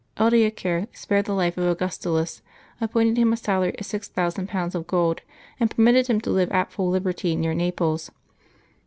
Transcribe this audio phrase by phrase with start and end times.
[0.17, 2.41] Odoacer spared the life of Augustulus,
[2.81, 5.21] appointed him a salary of six thousand pounds of gold,
[5.59, 8.09] and permitted him to live at full liberty near Naples.